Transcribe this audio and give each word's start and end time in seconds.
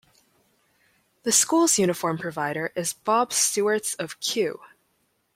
The 1.21 1.31
Schools 1.31 1.77
Uniform 1.77 2.17
provider 2.17 2.73
is 2.75 2.93
Bob 2.93 3.31
Stewarts 3.31 3.93
of 3.93 4.19
Kew. 4.19 4.59